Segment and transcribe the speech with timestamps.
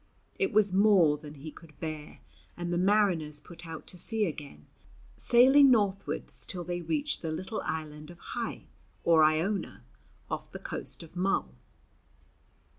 [0.39, 2.21] It was more than he could bear,
[2.57, 4.65] and the mariners put out to sea again,
[5.15, 8.63] sailing northwards till they reached the little island of Hy
[9.03, 9.83] or Iona,
[10.27, 11.53] off the coast of Mull.